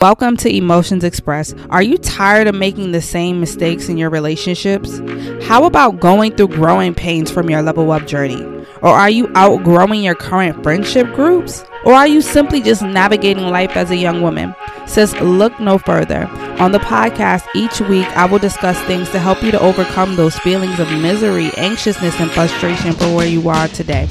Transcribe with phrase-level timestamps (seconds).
[0.00, 1.54] Welcome to Emotions Expressed.
[1.68, 4.98] Are you tired of making the same mistakes in your relationships?
[5.42, 8.42] How about going through growing pains from your level up journey?
[8.80, 11.66] Or are you outgrowing your current friendship groups?
[11.84, 14.54] Or are you simply just navigating life as a young woman?
[14.86, 16.26] Says look no further.
[16.58, 20.38] On the podcast, each week I will discuss things to help you to overcome those
[20.38, 24.08] feelings of misery, anxiousness, and frustration for where you are today.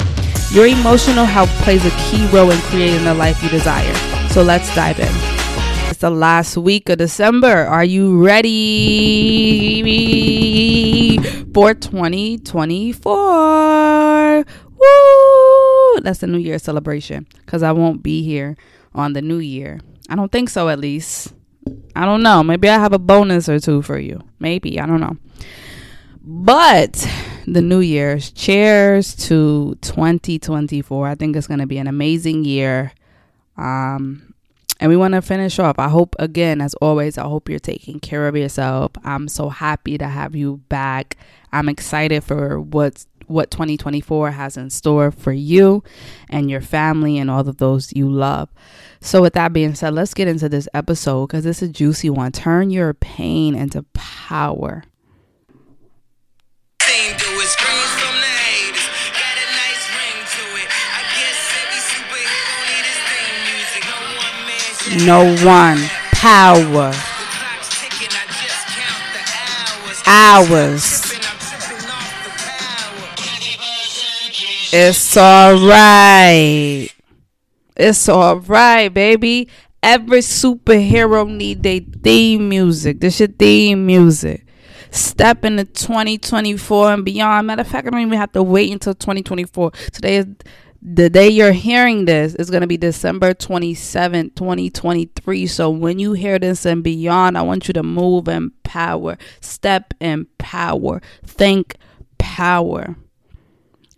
[0.52, 3.96] Your emotional health plays a key role in creating the life you desire.
[4.30, 5.39] So let's dive in.
[6.00, 7.66] It's the last week of December.
[7.66, 9.82] Are you ready
[11.54, 14.46] for 2024?
[14.78, 16.00] Woo!
[16.00, 18.56] That's the New Year celebration because I won't be here
[18.96, 19.82] on the New Year.
[20.08, 21.34] I don't think so, at least.
[21.98, 22.46] I don't know.
[22.46, 24.22] Maybe I have a bonus or two for you.
[24.40, 24.80] Maybe.
[24.80, 25.18] I don't know.
[26.22, 27.06] But
[27.46, 31.10] the New Year's, cheers to 2024.
[31.10, 32.94] I think it's going to be an amazing year.
[33.58, 34.30] Um,
[34.80, 35.78] and we want to finish off.
[35.78, 38.92] I hope, again, as always, I hope you're taking care of yourself.
[39.04, 41.18] I'm so happy to have you back.
[41.52, 45.84] I'm excited for what's what 2024 has in store for you
[46.32, 48.50] and your family and all of those you love.
[49.02, 52.32] So, with that being said, let's get into this episode because it's a juicy one.
[52.32, 54.84] Turn your pain into power.
[64.98, 65.78] No one.
[66.12, 66.94] Power.
[70.08, 71.04] Hours.
[74.72, 76.90] It's alright.
[77.76, 79.48] It's alright, baby.
[79.84, 83.00] Every superhero need their theme music.
[83.00, 84.46] This your theme music.
[84.92, 87.46] Step into 2024 and beyond.
[87.48, 89.72] Matter of fact, I don't even have to wait until 2024.
[89.92, 90.26] Today is
[90.82, 95.48] the day you're hearing this is going to be December 27th, 2023.
[95.48, 99.94] So when you hear this and beyond, I want you to move in power, step
[100.00, 101.76] in power, think
[102.18, 102.96] power.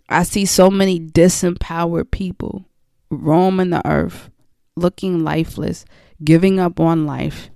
[0.08, 2.64] I see so many disempowered people
[3.10, 4.30] roaming the earth,
[4.76, 5.84] looking lifeless,
[6.22, 7.48] giving up on life.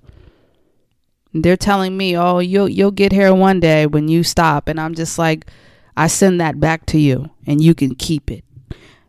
[1.34, 4.94] They're telling me, "Oh, you'll you'll get here one day when you stop." And I'm
[4.94, 5.50] just like,
[5.94, 8.45] I send that back to you and you can keep it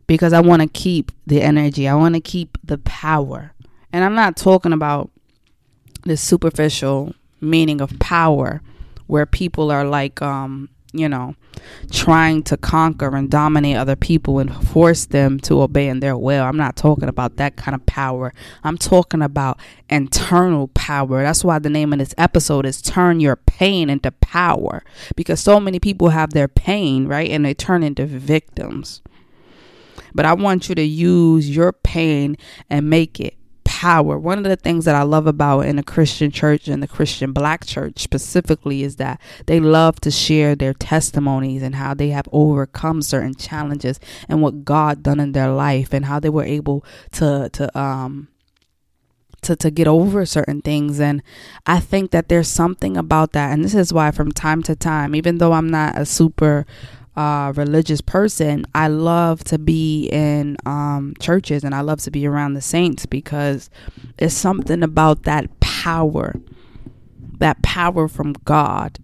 [0.07, 1.87] because I want to keep the energy.
[1.87, 3.53] I want to keep the power.
[3.93, 5.11] And I'm not talking about
[6.03, 8.61] the superficial meaning of power
[9.07, 11.35] where people are like um you know
[11.91, 16.43] trying to conquer and dominate other people and force them to obey in their will.
[16.43, 18.31] I'm not talking about that kind of power.
[18.63, 21.23] I'm talking about internal power.
[21.23, 24.83] That's why the name of this episode is Turn Your Pain into Power
[25.15, 27.29] because so many people have their pain, right?
[27.29, 29.01] And they turn into victims.
[30.13, 32.37] But I want you to use your pain
[32.69, 33.37] and make it
[33.67, 34.17] power.
[34.17, 37.33] One of the things that I love about in the Christian church and the Christian
[37.33, 42.27] black church specifically is that they love to share their testimonies and how they have
[42.31, 46.83] overcome certain challenges and what God done in their life and how they were able
[47.11, 48.29] to to um
[49.43, 51.21] to, to get over certain things and
[51.67, 55.13] i think that there's something about that and this is why from time to time
[55.13, 56.65] even though i'm not a super
[57.17, 62.27] uh, religious person, I love to be in um, churches and I love to be
[62.27, 63.71] around the saints because
[64.19, 66.35] it's something about that power,
[67.39, 68.99] that power from God,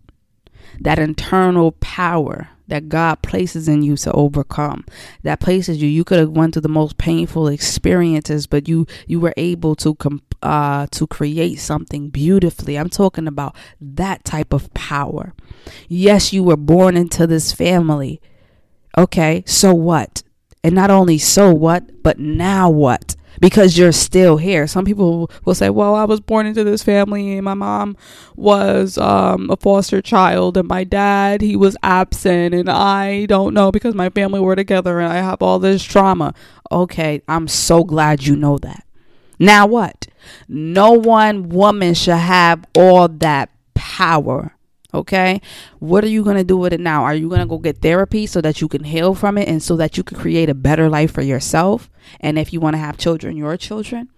[0.79, 4.85] that internal power that God places in you to overcome.
[5.23, 5.89] That places you.
[5.89, 9.95] You could have went through the most painful experiences, but you you were able to
[9.95, 12.77] com- uh, to create something beautifully.
[12.77, 15.33] I'm talking about that type of power.
[15.87, 18.21] Yes, you were born into this family.
[18.97, 20.23] Okay, so what?
[20.63, 23.15] And not only so what, but now what?
[23.43, 24.67] Because you're still here.
[24.67, 27.97] Some people will say, well, I was born into this family and my mom
[28.37, 33.69] was um, a foster child and my dad, he was absent and I don't know
[33.69, 36.33] because my family were together and I have all this trauma.
[36.71, 38.85] Okay, I'm so glad you know that.
[39.39, 40.07] Now what?
[40.47, 44.55] No one woman should have all that power
[44.93, 45.41] Okay.
[45.79, 47.03] What are you going to do with it now?
[47.03, 49.61] Are you going to go get therapy so that you can heal from it and
[49.61, 51.89] so that you can create a better life for yourself?
[52.19, 54.09] And if you want to have children, your children?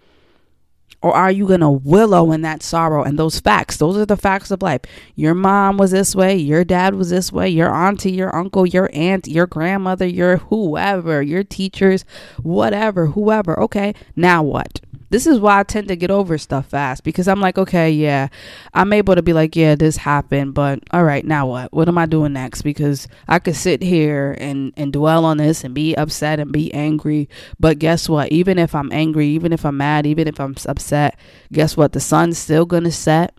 [1.01, 3.77] Or are you going to willow in that sorrow and those facts?
[3.77, 4.81] Those are the facts of life.
[5.13, 6.36] Your mom was this way.
[6.36, 7.48] Your dad was this way.
[7.48, 12.06] Your auntie, your uncle, your aunt, your grandmother, your whoever, your teachers,
[12.42, 13.60] whatever, whoever.
[13.60, 13.94] Okay.
[14.16, 14.81] Now what?
[15.10, 18.30] This is why I tend to get over stuff fast because I'm like, okay, yeah,
[18.74, 21.72] I'm able to be like, yeah, this happened, but all right, now what?
[21.74, 22.63] What am I doing next?
[22.63, 26.74] Because I could sit here and and dwell on this and be upset and be
[26.74, 27.30] angry,
[27.60, 28.31] but guess what?
[28.31, 31.18] Even if I'm angry, even if I'm mad, even if I'm upset,
[31.52, 31.94] guess what?
[31.94, 33.34] The sun's still gonna set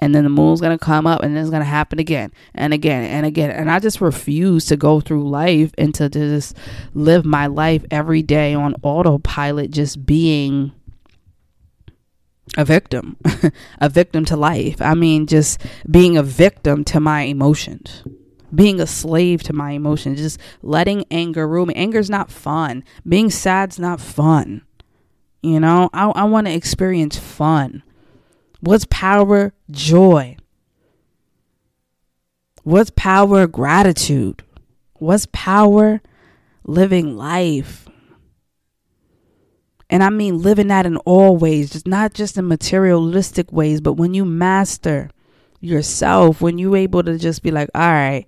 [0.00, 3.04] and then the moon's gonna come up and then it's gonna happen again and again
[3.04, 6.56] and again and i just refuse to go through life and to just
[6.94, 10.72] live my life every day on autopilot just being
[12.56, 13.16] a victim
[13.80, 15.60] a victim to life i mean just
[15.90, 18.02] being a victim to my emotions
[18.52, 23.30] being a slave to my emotions just letting anger rule me anger's not fun being
[23.30, 24.62] sad's not fun
[25.42, 27.82] you know i, I want to experience fun
[28.60, 29.54] What's power?
[29.70, 30.36] Joy.
[32.62, 33.46] What's power?
[33.46, 34.42] Gratitude.
[34.94, 36.02] What's power?
[36.64, 37.88] Living life.
[39.90, 43.94] And I mean living that in all ways, just not just in materialistic ways, but
[43.94, 45.10] when you master
[45.60, 48.26] yourself, when you're able to just be like, all right,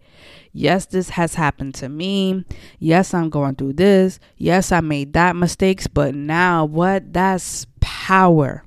[0.52, 2.44] yes, this has happened to me.
[2.80, 4.18] Yes, I'm going through this.
[4.36, 7.12] Yes, I made that mistakes, but now what?
[7.12, 8.64] That's power.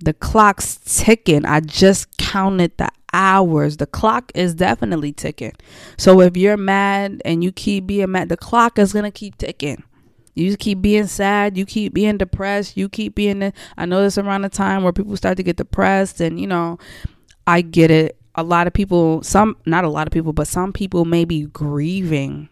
[0.00, 1.46] The clock's ticking.
[1.46, 3.76] I just counted the hours.
[3.76, 5.52] The clock is definitely ticking.
[5.96, 9.38] So if you're mad and you keep being mad, the clock is going to keep
[9.38, 9.84] ticking.
[10.34, 14.42] You keep being sad, you keep being depressed, you keep being I know this around
[14.42, 16.78] the time where people start to get depressed and you know,
[17.46, 18.16] I get it.
[18.36, 21.42] A lot of people, some not a lot of people, but some people may be
[21.46, 22.48] grieving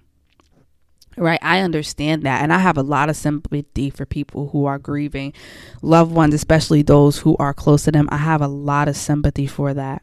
[1.17, 4.79] Right, I understand that, and I have a lot of sympathy for people who are
[4.79, 5.34] grieving
[5.82, 8.08] loved ones, especially those who are close to them.
[8.11, 10.02] I have a lot of sympathy for that.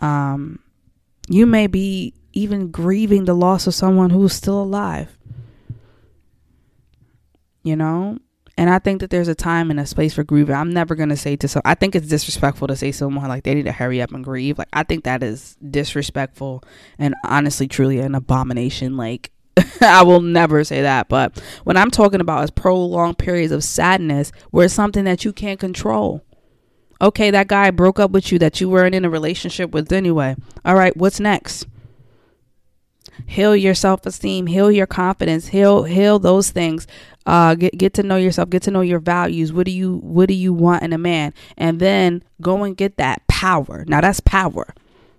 [0.00, 0.58] Um,
[1.28, 5.16] you may be even grieving the loss of someone who's still alive.
[7.64, 8.18] You know,
[8.56, 10.54] and I think that there's a time and a space for grieving.
[10.54, 11.60] I'm never gonna say to so.
[11.64, 14.58] I think it's disrespectful to say someone like they need to hurry up and grieve.
[14.58, 16.62] Like I think that is disrespectful
[16.98, 18.96] and honestly, truly an abomination.
[18.96, 19.32] Like
[19.80, 21.08] I will never say that.
[21.08, 25.32] But when I'm talking about is prolonged periods of sadness where it's something that you
[25.32, 26.22] can't control.
[27.00, 30.36] Okay, that guy broke up with you that you weren't in a relationship with anyway.
[30.64, 31.66] All right, what's next?
[33.26, 36.86] Heal your self esteem, heal your confidence, heal heal those things.
[37.26, 39.52] Uh, get get to know yourself, get to know your values.
[39.52, 41.32] What do you what do you want in a man?
[41.56, 43.84] And then go and get that power.
[43.86, 44.74] Now that's power.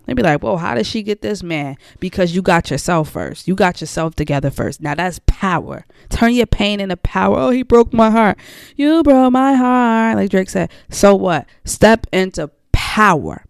[0.05, 3.47] They be like, "Well, how did she get this man?" Because you got yourself first.
[3.47, 4.81] You got yourself together first.
[4.81, 5.85] Now that's power.
[6.09, 7.37] Turn your pain into power.
[7.39, 8.37] Oh, he broke my heart.
[8.75, 10.69] You broke my heart, like Drake said.
[10.89, 11.47] So what?
[11.63, 13.44] Step into power.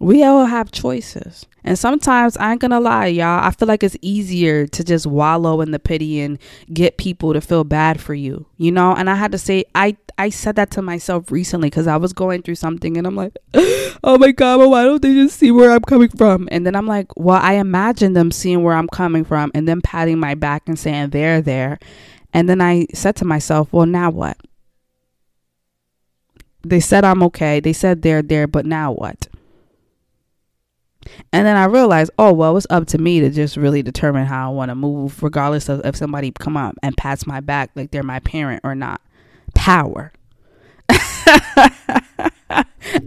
[0.00, 1.46] We all have choices.
[1.62, 3.44] And sometimes I ain't gonna lie, y'all.
[3.44, 6.38] I feel like it's easier to just wallow in the pity and
[6.72, 8.94] get people to feel bad for you, you know.
[8.94, 12.14] And I had to say, I I said that to myself recently because I was
[12.14, 15.50] going through something, and I'm like, oh my god, well, why don't they just see
[15.50, 16.48] where I'm coming from?
[16.50, 19.82] And then I'm like, well, I imagine them seeing where I'm coming from, and then
[19.82, 21.78] patting my back and saying they're there.
[22.32, 24.38] And then I said to myself, well, now what?
[26.62, 27.60] They said I'm okay.
[27.60, 29.29] They said they're there, but now what?
[31.32, 34.50] And then I realized, oh well, it's up to me to just really determine how
[34.50, 37.90] I want to move, regardless of if somebody come up and pats my back like
[37.90, 39.00] they're my parent or not.
[39.54, 40.12] Power.
[40.88, 42.64] I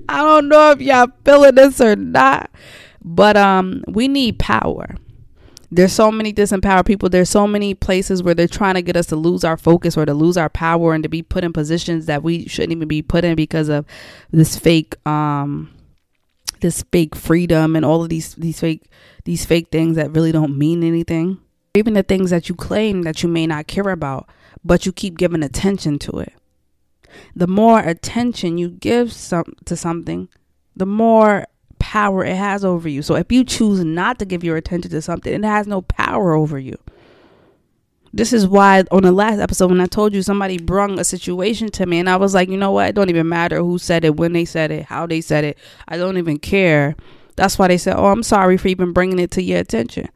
[0.10, 2.50] don't know if y'all feeling this or not,
[3.04, 4.96] but um, we need power.
[5.72, 7.10] There's so many disempowered people.
[7.10, 10.06] There's so many places where they're trying to get us to lose our focus or
[10.06, 13.02] to lose our power and to be put in positions that we shouldn't even be
[13.02, 13.86] put in because of
[14.32, 15.72] this fake um
[16.64, 18.90] this fake freedom and all of these these fake
[19.26, 21.38] these fake things that really don't mean anything.
[21.76, 24.28] Even the things that you claim that you may not care about,
[24.64, 26.34] but you keep giving attention to it.
[27.36, 30.30] The more attention you give some to something,
[30.76, 31.46] the more
[31.80, 33.02] power it has over you.
[33.02, 36.34] So if you choose not to give your attention to something, it has no power
[36.34, 36.78] over you.
[38.16, 41.70] This is why on the last episode when I told you somebody brung a situation
[41.72, 42.90] to me and I was like, you know what?
[42.90, 45.58] It don't even matter who said it, when they said it, how they said it.
[45.88, 46.96] I don't even care.
[47.36, 50.10] That's why they said, "Oh, I'm sorry for even bringing it to your attention."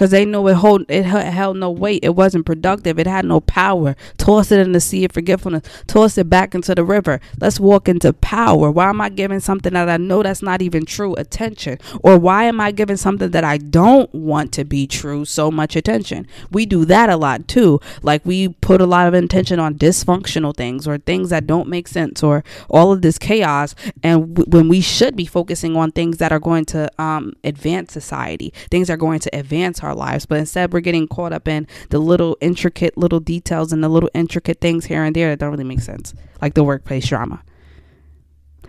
[0.00, 2.02] Because they know it hold it held no weight.
[2.02, 2.98] It wasn't productive.
[2.98, 3.96] It had no power.
[4.16, 5.62] Toss it in the sea of forgetfulness.
[5.86, 7.20] Toss it back into the river.
[7.38, 8.70] Let's walk into power.
[8.70, 11.76] Why am I giving something that I know that's not even true attention?
[12.02, 15.76] Or why am I giving something that I don't want to be true so much
[15.76, 16.26] attention?
[16.50, 17.78] We do that a lot too.
[18.00, 21.86] Like we put a lot of attention on dysfunctional things or things that don't make
[21.86, 23.74] sense or all of this chaos.
[24.02, 27.92] And w- when we should be focusing on things that are going to um, advance
[27.92, 30.26] society, things that are going to advance our our lives.
[30.26, 34.10] But instead, we're getting caught up in the little intricate little details and the little
[34.14, 37.42] intricate things here and there that don't really make sense, like the workplace drama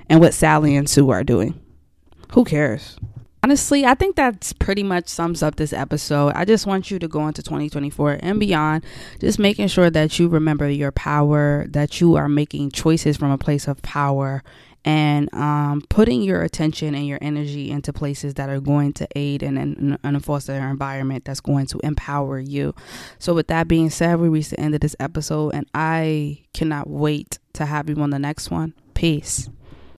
[0.09, 1.59] and what Sally and Sue are doing.
[2.33, 2.97] Who cares?
[3.43, 6.33] honestly, I think that's pretty much sums up this episode.
[6.35, 8.83] I just want you to go into 2024 and beyond,
[9.19, 13.37] just making sure that you remember your power, that you are making choices from a
[13.37, 14.43] place of power,
[14.83, 19.43] and um, putting your attention and your energy into places that are going to aid
[19.43, 22.73] and, and foster an environment that's going to empower you.
[23.19, 26.89] So, with that being said, we reached the end of this episode, and I cannot
[26.89, 28.73] wait to have you on the next one.
[28.93, 29.49] Peace.